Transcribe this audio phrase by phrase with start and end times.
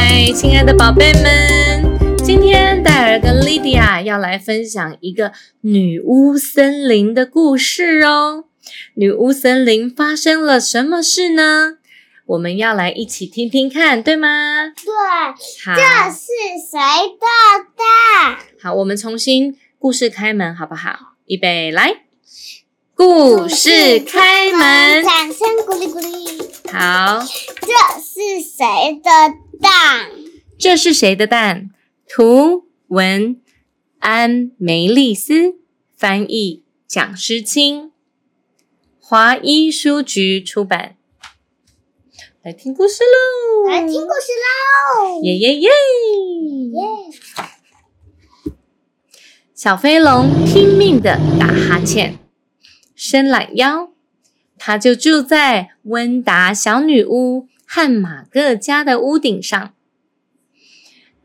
[0.00, 5.32] 嗨，亲爱的宝贝们，今天戴尔跟莉迪亚要来分享一个
[5.62, 8.44] 女巫森林的故事哦。
[8.94, 11.78] 女巫森林发生了什么事呢？
[12.26, 14.72] 我们要来一起听听看，对吗？
[14.76, 14.94] 对，
[15.64, 16.28] 好，这是
[16.70, 16.78] 谁
[17.18, 17.26] 的
[17.76, 18.38] 蛋？
[18.62, 21.16] 好，我们重新故事开门，好不好？
[21.26, 22.02] 预备，来，
[22.94, 25.02] 故事开门。
[25.02, 26.38] 掌声鼓励鼓励。
[26.70, 27.18] 好，
[27.62, 29.10] 这是谁的
[29.60, 30.10] 蛋？
[30.58, 31.70] 这是谁的蛋？
[32.08, 33.40] 图文
[33.98, 35.56] 安梅丽斯，
[35.96, 37.92] 翻译蒋诗清，
[38.98, 40.96] 华一书局出版。
[42.42, 43.70] 来听故事喽！
[43.70, 45.20] 来听故事喽！
[45.22, 45.68] 耶耶耶！
[45.68, 45.70] 耶！
[49.54, 52.16] 小飞龙拼命的打哈欠，
[52.94, 53.90] 伸懒腰，
[54.56, 59.74] 它就住在温达小女巫和马各家的屋顶上。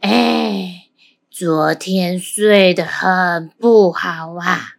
[0.01, 0.87] 哎，
[1.31, 4.73] 昨天睡得很不好啊，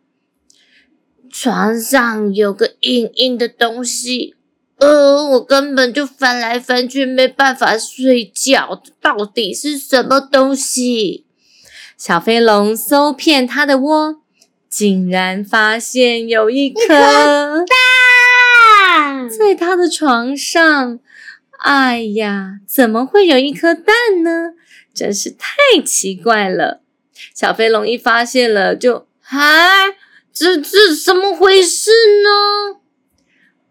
[1.30, 4.36] 床上有个硬硬的东西，
[4.76, 11.24] 呃，我根本就翻来翻去没办法睡觉，到底是什么东西？
[11.96, 14.20] 小飞龙搜遍它的窝，
[14.68, 17.66] 竟然发现有一颗蛋
[19.30, 20.98] 在他的床上。
[21.64, 24.52] 哎呀，怎么会有一颗蛋呢？
[24.92, 26.82] 真是太奇怪了！
[27.34, 29.88] 小飞龙一发现了，就啊，
[30.30, 31.90] 这这怎么回事
[32.22, 32.80] 呢？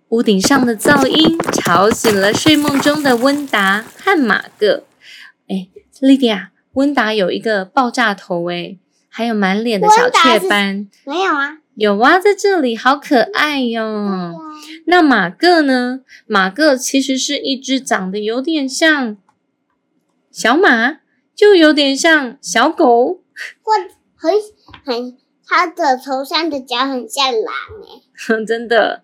[0.10, 4.86] 屋顶上的噪音吵醒了睡梦中的温达和马各。
[5.48, 5.68] 哎，
[6.02, 6.50] 莉迪亚。
[6.74, 8.78] 温达有一个爆炸头哎，
[9.08, 10.88] 还有满脸的小雀斑。
[11.06, 14.34] 没有啊，有啊，在这里，好可爱哟。
[14.86, 16.02] 那马个呢？
[16.26, 19.18] 马个其实是一只长得有点像
[20.32, 21.00] 小马，
[21.36, 23.24] 就有点像小狗。
[23.62, 23.74] 或
[24.16, 24.32] 很
[24.86, 27.54] 很，它的头上的角很像狼
[27.88, 28.04] 诶。
[28.46, 29.02] 真的，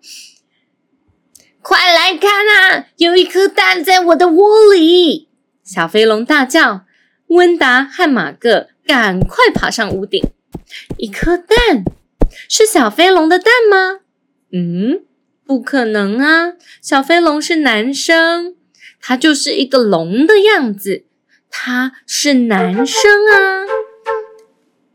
[1.62, 2.86] 快来看啊！
[2.96, 5.28] 有一颗蛋在我的窝里！
[5.64, 6.86] 小飞龙大叫。
[7.28, 10.20] 温达和马个赶快爬上屋顶。
[10.98, 11.84] 一颗蛋，
[12.48, 14.00] 是小飞龙的蛋吗？
[14.52, 15.04] 嗯，
[15.50, 16.52] 不可能啊！
[16.80, 18.54] 小飞龙是男生，
[19.02, 21.06] 他就是一个龙的样子，
[21.50, 23.66] 他是男生啊。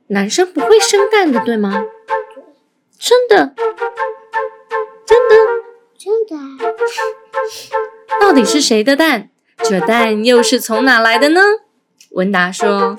[0.07, 1.83] 男生不会生蛋的，对吗？
[2.97, 3.53] 真的，
[5.05, 5.35] 真的，
[5.97, 6.73] 真的。
[8.21, 9.31] 到底是谁的蛋？
[9.61, 11.41] 这蛋又是从哪来的呢？
[12.11, 12.95] 文达说：“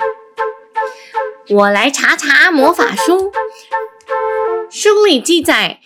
[1.49, 3.33] 我来查查魔法书，
[4.69, 5.81] 书里记载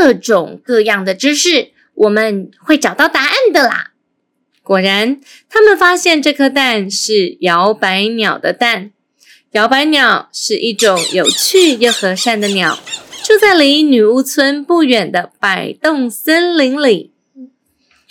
[0.00, 3.92] 各种各样的知识，我们会找到答案的啦。”
[4.62, 8.90] 果然，他们发现这颗蛋是摇摆鸟的蛋。
[9.52, 12.78] 摇摆鸟是一种有趣又和善的鸟，
[13.24, 17.12] 住在离女巫村不远的摆动森林里。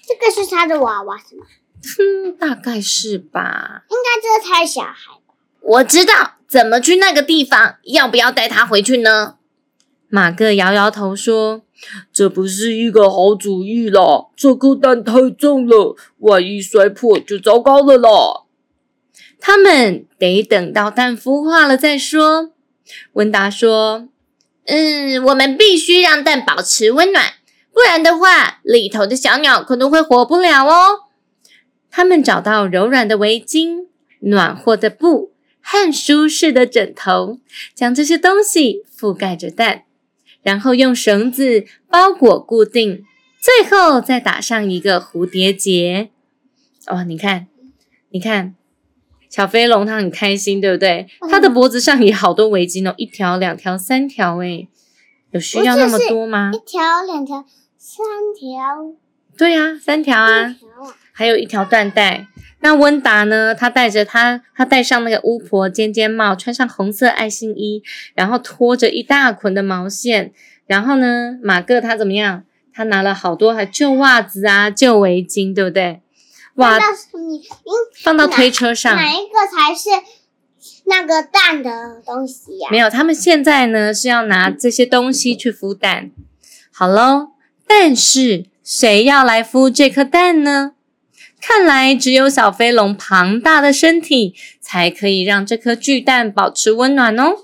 [0.08, 1.46] 这个是他的娃娃，是吗？
[1.84, 3.84] 哼， 大概是吧。
[3.90, 5.36] 应该这是他的小孩吧？
[5.62, 9.37] 我知道怎么去那个地方，要不要带他回去呢？
[10.10, 11.64] 马克摇摇头说
[12.14, 18.10] ：“这不是一个好主意啦，这颗蛋太重了，万一摔破就糟糕了啦。”
[19.40, 22.52] 他们得等到蛋孵化了再说。
[23.14, 24.08] 温达说
[24.66, 27.34] ：“嗯，我们必须让蛋保持温暖，
[27.74, 31.02] 不然的话，里头的小鸟可能会活不了哦。”
[31.92, 33.88] 他们找到柔软的围巾、
[34.20, 37.40] 暖和的布和舒适的枕头，
[37.76, 39.84] 将这些东西覆盖着蛋，
[40.42, 43.04] 然后用绳子包裹固定，
[43.42, 46.10] 最后再打上一个蝴蝶结。
[46.88, 47.48] 哦，你看，
[48.10, 48.56] 你看，
[49.30, 51.08] 小飞龙它很开心，对不对？
[51.30, 54.68] 它的脖子上也好多围巾哦，一条、两条、三条，诶
[55.32, 56.52] 有需要那么多吗？
[56.54, 57.46] 一条、两条、
[57.78, 58.06] 三
[58.40, 58.96] 条。
[59.38, 60.56] 对呀，三条啊。
[61.12, 62.28] 还有一条缎带。
[62.68, 63.56] 那温达呢？
[63.56, 67.82] 他带着他，他戴上那个巫婆尖尖帽，穿上红色爱心衣，
[68.14, 70.34] 然后拖着一大捆的毛线。
[70.66, 72.44] 然后呢，马各他怎么样？
[72.74, 76.02] 他拿了好多还旧袜子啊、旧围巾，对不对？
[76.56, 76.88] 哇放，到
[77.22, 77.42] 你
[78.04, 78.94] 放到推车上。
[78.98, 79.90] 哪一个才是
[80.88, 86.12] 那个蛋的东西呀、没有，他们现在呢是要拿这些东西去孵蛋。
[86.74, 87.30] 好喽，
[87.66, 90.74] 但是谁要来孵这颗蛋呢？
[91.48, 97.38] 看来只有小飞龙庞大的身体才可以让这颗巨蛋保持温暖哦。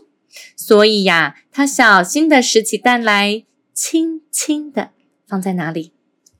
[0.58, 4.90] 所以呀，它小心的拾起蛋来，轻轻的
[5.26, 5.94] 放在哪里？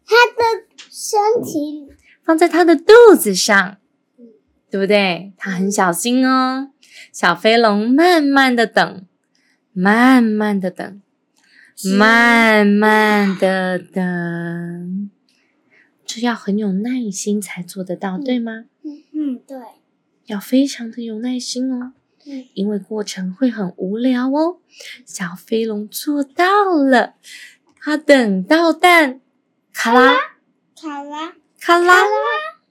[0.06, 1.88] 它的身体
[2.26, 3.78] 放在它的肚子上，
[4.70, 5.32] 对不对？
[5.38, 6.72] 它很小心哦。
[7.14, 9.08] 小飞龙慢慢的等，
[9.72, 11.02] 慢慢的等，
[11.98, 15.10] 慢慢的等，
[16.16, 18.66] 这要很有耐心才做得到，对吗？
[18.84, 19.58] 嗯嗯，对，
[20.28, 21.94] 要非常的有耐心哦，
[22.28, 24.58] 嗯因为过程会很无聊哦。
[25.08, 26.46] 小飞龙做到
[26.76, 27.16] 了，
[27.80, 29.22] 他等到蛋，
[29.74, 30.14] 卡拉
[30.80, 31.96] 卡拉咔啦。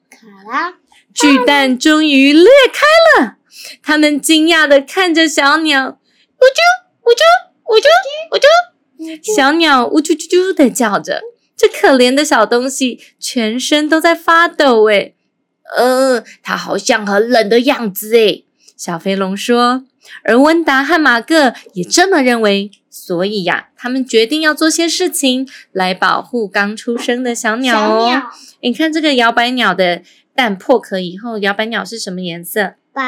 [0.09, 0.75] 卡拉，
[1.13, 3.39] 巨蛋终于裂开了，
[3.83, 6.61] 他们惊讶的看着小鸟，呜啾
[7.03, 7.23] 呜啾
[7.65, 7.89] 呜啾
[8.31, 11.23] 呜啾，小鸟呜啾啾啾的叫着。
[11.63, 15.15] 这可怜的小东西全身都在发抖，诶，
[15.77, 18.45] 呃，它好像很冷的样子，诶。
[18.77, 19.85] 小飞龙说。
[20.25, 28.23] 而温达和马克也这么认为，所以呀，他们决定要做些事情来保护刚出生的小鸟哦。
[28.61, 30.03] 你看这个摇摆鸟的
[30.35, 32.75] 蛋破壳以后，摇摆鸟是什么颜色？
[32.95, 33.03] 白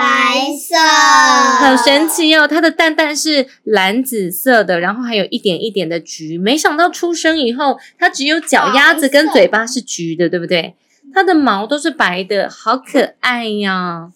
[0.57, 2.49] 色，好神奇哦！
[2.49, 6.39] 它的蛋蛋是蓝紫色的，然后还有一点一点的橘。
[6.39, 10.75] 没想到出生以后，它只有脚丫子跟嘴巴是橘的，对不对？
[11.13, 14.09] 它的毛都是白的，好可爱呀！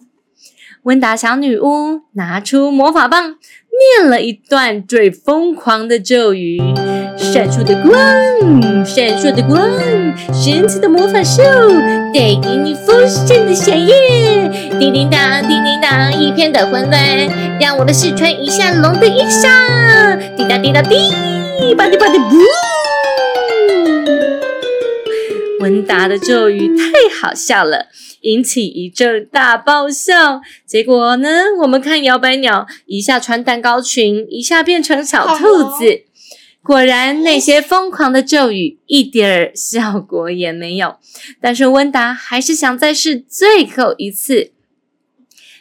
[0.85, 3.37] 温达小女巫拿出魔法棒，
[4.01, 6.59] 念了一段最疯狂的咒语：
[7.19, 9.61] 闪烁的光，闪烁的光，
[10.33, 11.43] 神奇的魔法秀，
[12.15, 14.49] 带给你丰盛的小夜。
[14.79, 17.01] 叮叮当，叮叮当，一片的混乱，
[17.61, 20.17] 让我们试穿一下龙的衣裳。
[20.37, 21.11] 滴答滴答滴，
[21.75, 22.37] 吧滴吧滴不。
[25.61, 26.85] 文达的咒语太
[27.21, 27.87] 好笑了，
[28.21, 30.41] 引起一阵大爆笑。
[30.65, 31.29] 结果呢，
[31.63, 36.05] 我们看摇摆鸟一下穿蛋糕裙，一下变成小兔子。
[36.63, 40.97] 果然，那些疯狂的咒语一点儿效果也没有。
[41.41, 44.53] 但是温达还是想再试最后一次。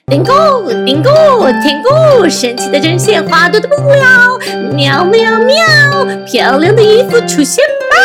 [0.08, 0.32] 顶固
[0.86, 4.38] 顶咕天咕，神奇的针线，花朵的布料，
[4.74, 7.96] 喵喵喵，漂亮的衣服出现吧！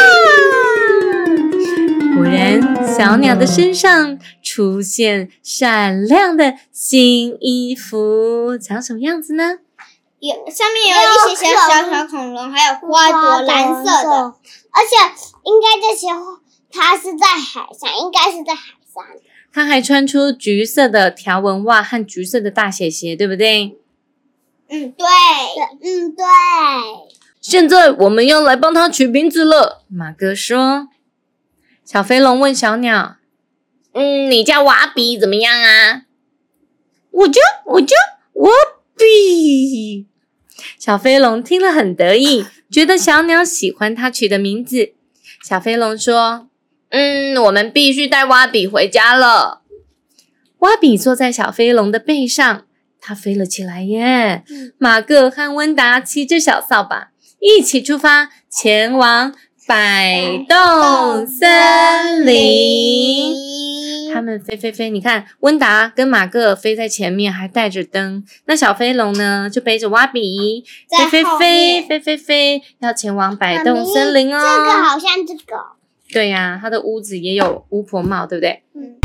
[2.17, 9.59] 果然，小鸟的身上出现闪亮的新衣服，长什么样子呢？
[10.19, 12.01] 有上面有一些小小小，
[12.52, 14.34] 还有花朵蓝色的。
[14.70, 14.96] 而且
[15.44, 16.08] 应该这些
[16.70, 19.04] 它是在海上，应该是在海上。
[19.52, 23.78] 它还穿出橘色的条纹袜和橘色的大鞋鞋，对不对？
[24.69, 25.06] 嗯，对。
[25.82, 26.25] 嗯，对。
[27.40, 29.82] 现在我们要来帮它取名字了。
[29.88, 30.88] 马哥说
[31.84, 33.16] ：“小飞龙问小鸟，
[33.93, 36.02] 嗯，你叫瓦比怎么样啊？”
[37.10, 37.94] 我叫我叫
[38.34, 38.50] 瓦
[38.96, 40.06] 比。
[40.84, 44.94] 小飞龙听了很得意， 觉得小鸟喜欢它取的名字。
[45.40, 46.49] 小飞龙说
[46.90, 49.62] ：“嗯，我们必须带蛙比回家了。”
[50.58, 52.64] 蛙比坐在小飞龙的背上，
[53.00, 54.42] 它飞了起来耶。
[54.76, 59.33] 马各和温达骑着小扫把，一起出发，前往
[59.68, 63.82] 摆动森林。
[64.12, 68.25] 他们飞飞飞，你看，温达跟马各飞在前面，还带着灯。
[68.47, 74.38] 那小飞龙呢，就背着挖比，在飞飞飞飞飞飞，要前往摆动森林哦。
[74.38, 75.57] 这个好像这个。
[76.12, 78.62] 对呀、他的屋子也有巫婆帽，对不对？
[78.75, 79.01] 嗯。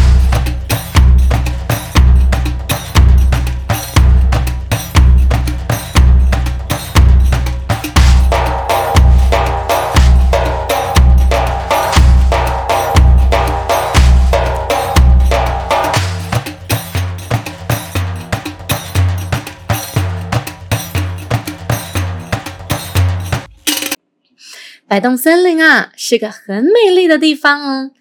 [24.90, 27.92] 摆动森林啊，是个很美丽的地方哦。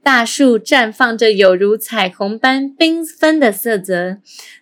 [0.00, 4.18] 大树绽放着有如彩虹般缤纷的色泽，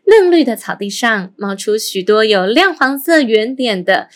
[0.07, 4.09] 嫩绿的草地上冒出许多有亮黄色圆点的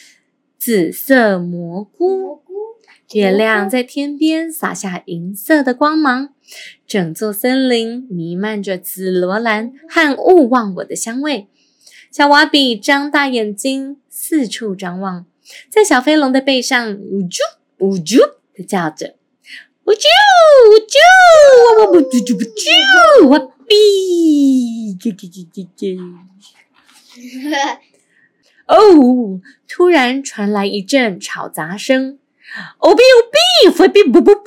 [0.56, 2.40] 紫色蘑菇。
[3.12, 6.30] 月亮在天边洒下银色的光芒，
[6.86, 11.48] 整座森林弥漫着紫罗兰和勿忘我的香味。
[12.10, 15.26] 小瓦比张大眼睛四处张望，
[15.68, 17.38] 在小飞龙的背上呜啾
[17.78, 18.18] 呜啾
[18.54, 19.14] 的叫着。
[19.84, 20.04] 我啾
[20.70, 20.96] 我啾
[21.78, 25.98] 我我我啾啾不啾我哔啾啾啾啾啾。
[28.66, 29.40] 哦！
[29.66, 32.18] 突然传来一阵吵杂声，
[32.78, 33.30] 哦哔哦
[33.64, 34.42] 哔，飞哔不不不！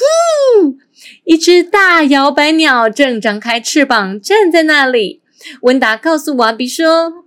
[1.24, 5.24] 一只大摇摆鸟正张开翅膀站在那里。
[5.62, 7.26] 温达告诉瓦比说：“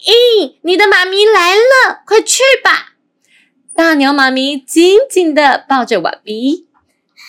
[0.00, 2.87] 咦，你的妈咪来了，快去吧！”
[3.78, 6.66] 大鸟妈咪紧紧的抱着瓦比，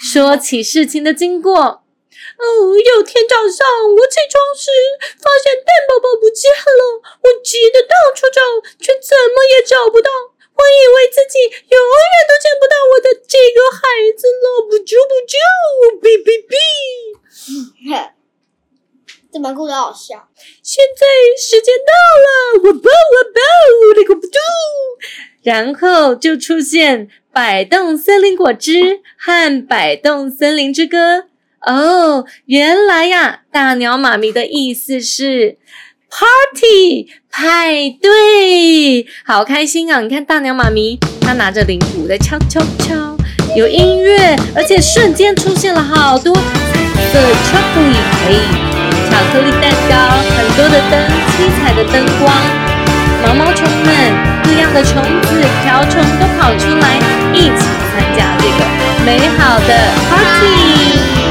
[0.02, 1.54] 说起事情的经过。
[1.62, 3.62] 哦，有天早上
[3.94, 4.74] 我起床时，
[5.22, 8.42] 发现蛋宝宝不见了，我急得到处找，
[8.82, 10.10] 却怎么也找不到。
[10.10, 15.38] 我以为自己永远都见不到我的这个孩子了，不救不救，
[16.02, 18.10] 哔哔哔。
[19.32, 20.28] 这本故事好笑。
[20.64, 21.06] 现在
[21.40, 21.94] 时间到
[22.26, 23.40] 了，我抱我抱，
[23.96, 24.34] 那个不住，
[25.44, 28.72] 然后就出现《摆动森林果汁》
[29.20, 30.98] 和《摆动森林之歌》。
[31.62, 35.60] 哦，原来呀，大鸟妈咪的意思是
[36.10, 40.02] party 派对，好开心啊！
[40.02, 43.16] 你看大鸟妈咪，她拿着铃鼓在敲敲敲，
[43.56, 46.42] 有音乐，而且瞬间出现了好多彩
[47.12, 47.96] 色巧克力，
[48.26, 48.69] 嘿，
[49.20, 49.96] 巧克力蛋糕，
[50.38, 50.98] 很多的灯，
[51.36, 52.34] 七彩的灯光，
[53.22, 53.94] 毛毛虫们，
[54.46, 56.96] 各样的虫子、瓢虫都跑出来，
[57.34, 58.64] 一起参加这个
[59.06, 59.76] 美好的
[60.10, 61.29] party。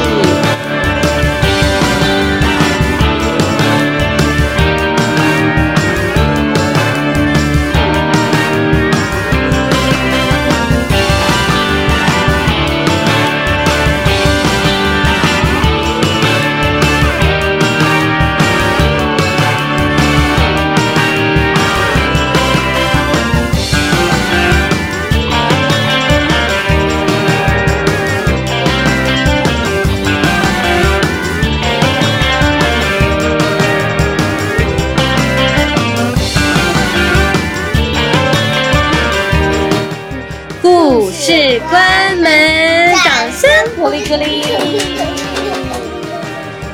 [41.28, 44.42] 故事关门，掌声鼓励鼓励。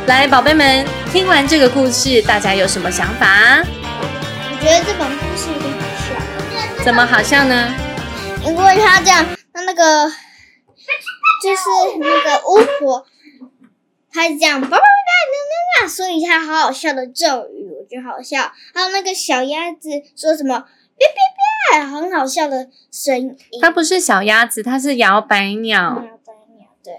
[0.06, 3.64] 来，宝贝们，听完这个故事，大家有什么想法？
[3.64, 6.84] 我觉得这本故事有点好笑。
[6.84, 7.75] 怎么好笑呢？
[8.44, 10.08] 因为他这样，他那个
[11.42, 13.04] 就是那个巫婆，
[14.12, 18.52] 他是这样叭叭叭叭叭，说一下好好笑的咒语，我觉得好笑。
[18.73, 21.16] 还有那个小鸭子说什么别别
[21.78, 23.37] 别，很好笑的声音。
[23.61, 26.93] 它不是小鸭子，它是摇摆鸟，摇摆鸟，对，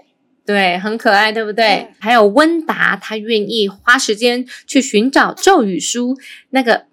[0.44, 1.66] 对，很可爱，对不对？
[1.66, 6.16] 嗯还有温达，他愿意花时间去寻找咒语书，
[6.50, 6.84] 那个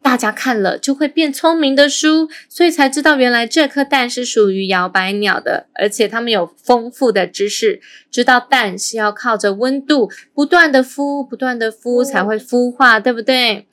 [0.00, 13.66] 大家看了就会变聪明的书，所以才知道原来这颗蛋是属于摇摆鸟的，而且他们有丰富的知识，知道蛋是要靠着温度不断的孵、不断的孵才会孵化，对不对？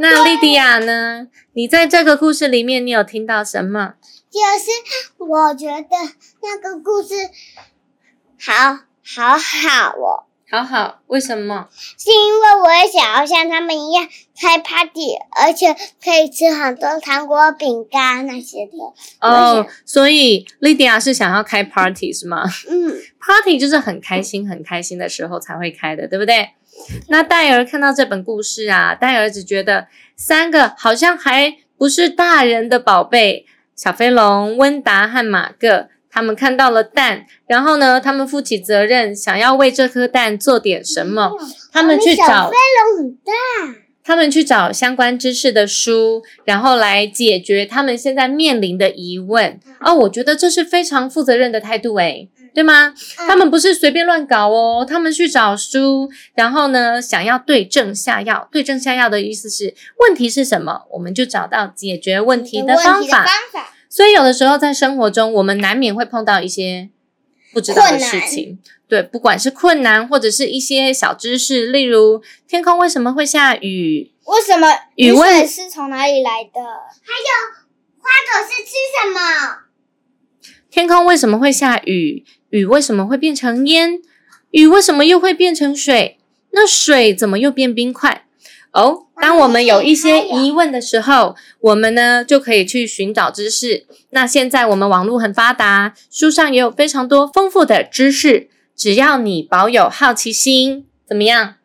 [0.00, 1.26] 那莉迪亚呢？
[1.54, 3.94] 你在这个故事里面，你有听到什么？
[4.30, 5.88] 就是我觉得
[6.40, 7.14] 那个故事
[8.38, 11.68] 好好好哦，好好，为什么？
[11.98, 14.06] 是因为我也想要像他们一样
[14.40, 18.72] 开 party，而且可以吃很多糖果、饼干那些的。
[19.20, 22.94] 哦，所以莉迪亚是想要开 party 是吗嗯？
[23.18, 26.50] party 就是很开心、很开心的时候才会开的，对不对？
[27.08, 41.36] 那戴尔看到这本故事啊，戴尔只觉得三个好像还不是大人的宝贝，小飞龙、温达和马各，他们看到了蛋，然后呢，他们负起责任，想要为这颗蛋做点什么，
[41.72, 43.32] 他们去找小飞龙很大，
[44.02, 49.60] 他们去找相关知识的书，然后来解决他们现在面临的疑问。
[49.80, 52.94] 哦，我觉得这是非常负责任的态度，诶，对吗？
[53.16, 58.48] 他们不是随便乱搞哦，他们去找书，然后呢，想要对症下药。
[58.50, 63.24] 对症下药的意思是，问题是什么，我们就找到解决问题的方法。
[63.24, 63.74] 方法。
[63.88, 66.90] 所以有的时候在生活中，我们难免会碰到一些
[67.52, 68.58] 不知道的事情。
[68.86, 75.14] 对，不管是困难或者是一些小知识，例如天空为什么会下雨，为什么雨
[75.46, 76.60] 是从哪里来的？
[76.60, 77.30] 还有
[77.98, 79.64] 花朵是吃什么？
[80.70, 82.24] 天空为什么会下雨？
[82.50, 84.00] 雨为什么会变成烟？
[84.50, 86.18] 雨为什么又会变成水？
[86.52, 88.24] 那水怎么又变冰块？
[88.72, 93.86] 哦，当我们有一些疑问的时候，我们呢就可以去寻找知识。
[94.10, 98.48] 那现在我们网络很发达，书上也有非常多丰富的知识。
[98.76, 101.56] 只要你保有好奇心，怎么样？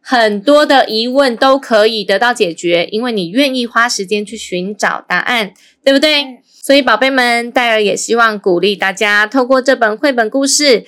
[0.00, 5.52] 很多的疑问都可以得到解决，因为你愿意花时间去寻找答案，
[5.84, 6.40] 对不对？
[6.62, 10.82] 所以，宝贝们，戴尔也希望鼓励大家，透过这本绘本故事《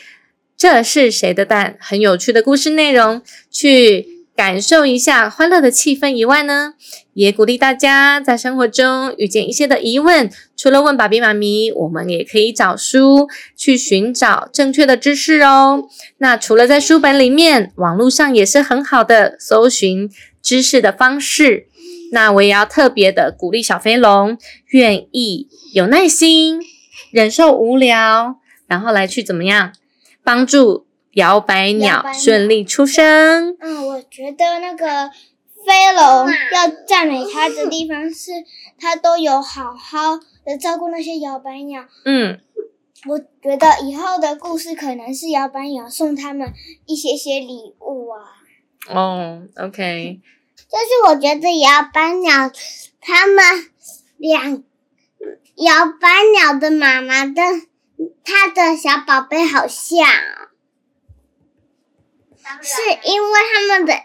[0.57, 6.75] 这是谁的蛋》很有趣的故事内容，去感受一下欢乐的气氛以外呢，
[7.15, 15.85] 也鼓励大家在生活中遇见一些的疑问，除了问爸比妈咪，我们也可以找书去寻找正确的知识哦。
[16.19, 20.11] 那除了在书本里面，网络上也是很好的搜寻
[20.43, 21.69] 知识的方式。
[22.13, 26.61] 那我也要特别的鼓励小飞龙，愿意有耐心，
[27.11, 29.73] 忍受无聊，然后来去怎么样
[30.23, 33.57] 帮助摇摆鸟顺利出生。
[33.61, 35.11] 嗯，我觉得那个
[35.65, 38.31] 飞龙要赞美他的地方是，
[38.79, 41.87] 他都有好好的照顾那些摇摆鸟。
[42.05, 42.39] 嗯，
[43.09, 46.53] 我觉得以后的故事可能是摇摆鸟送他们
[46.85, 48.21] 一些些礼物啊。
[48.95, 50.21] 哦，OK。
[50.73, 52.51] 就是我觉得摇摆鸟，
[52.99, 53.71] 他们
[54.17, 54.65] 两
[55.57, 57.43] 摇摆鸟的妈妈的
[58.25, 60.09] 他的小宝贝好像，
[62.63, 64.01] 是因为他们的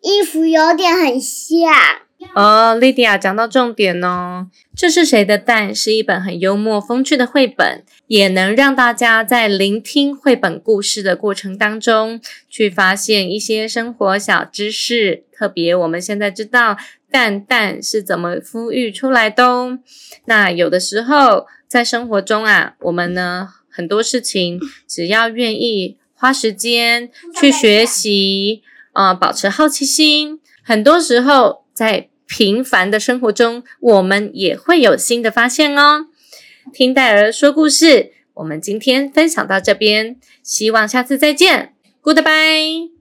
[0.00, 2.07] 衣服有点很像。
[2.34, 5.72] 哦，莉迪亚讲到重点哦，这是谁的蛋？
[5.74, 15.24] 是一本很幽默风趣的绘本，也能让大家在聆听绘本故事的过程当中，去发现一些生活小知识。
[15.32, 16.76] 特别我们现在知道
[17.10, 19.78] 蛋蛋是怎么孵育出来的哦。
[20.24, 27.10] 那有的时候在生活中啊，我们呢很多事情，只要愿意花时间
[27.40, 31.68] 去学习，呃，保持好奇心，很多时候。
[31.78, 36.06] 在平凡的生活中，我们也会有新的发现哦。
[36.72, 42.97] 听戴尔说故事，我们今天分享到这边，希望下次再见，Goodbye。